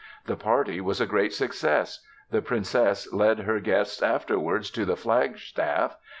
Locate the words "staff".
5.37-5.95